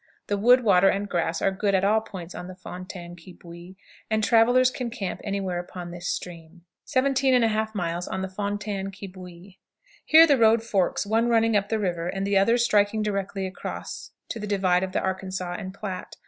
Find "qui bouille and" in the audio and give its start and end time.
3.15-4.23